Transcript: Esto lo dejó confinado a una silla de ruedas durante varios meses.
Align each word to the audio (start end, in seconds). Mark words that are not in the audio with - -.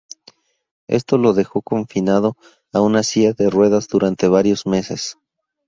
Esto 0.87 1.19
lo 1.19 1.33
dejó 1.33 1.61
confinado 1.61 2.35
a 2.73 2.81
una 2.81 3.03
silla 3.03 3.33
de 3.33 3.51
ruedas 3.51 3.87
durante 3.87 4.27
varios 4.27 4.65
meses. 4.65 5.19